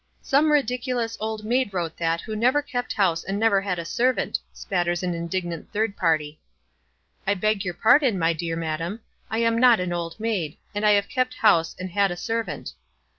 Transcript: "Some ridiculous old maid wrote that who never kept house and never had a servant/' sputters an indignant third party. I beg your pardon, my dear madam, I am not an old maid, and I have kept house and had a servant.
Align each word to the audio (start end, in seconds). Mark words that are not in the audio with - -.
"Some 0.33 0.51
ridiculous 0.51 1.15
old 1.19 1.45
maid 1.45 1.75
wrote 1.75 1.95
that 1.97 2.21
who 2.21 2.35
never 2.35 2.63
kept 2.63 2.93
house 2.93 3.23
and 3.23 3.37
never 3.39 3.61
had 3.61 3.77
a 3.77 3.83
servant/' 3.83 4.39
sputters 4.51 5.03
an 5.03 5.13
indignant 5.13 5.71
third 5.71 5.95
party. 5.95 6.39
I 7.27 7.35
beg 7.35 7.63
your 7.63 7.75
pardon, 7.75 8.17
my 8.17 8.33
dear 8.33 8.55
madam, 8.55 9.01
I 9.29 9.37
am 9.43 9.59
not 9.59 9.79
an 9.79 9.93
old 9.93 10.19
maid, 10.19 10.57
and 10.73 10.83
I 10.83 10.93
have 10.93 11.07
kept 11.07 11.35
house 11.35 11.75
and 11.77 11.91
had 11.91 12.09
a 12.09 12.17
servant. 12.17 12.71